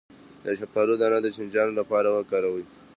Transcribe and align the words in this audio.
د 0.43 0.45
شفتالو 0.59 0.93
دانه 1.01 1.19
د 1.21 1.27
چینجیانو 1.35 1.77
لپاره 1.79 2.07
وکاروئ 2.11 2.65